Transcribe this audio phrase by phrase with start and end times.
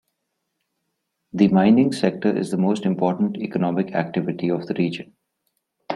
[1.33, 5.13] The mining sector is the most important economic activity of the region.